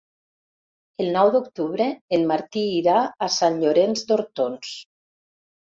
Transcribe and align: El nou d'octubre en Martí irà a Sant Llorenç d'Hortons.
El 1.03 1.11
nou 1.17 1.29
d'octubre 1.35 1.87
en 2.19 2.25
Martí 2.33 2.65
irà 2.81 2.99
a 3.27 3.31
Sant 3.39 3.63
Llorenç 3.65 4.07
d'Hortons. 4.11 4.77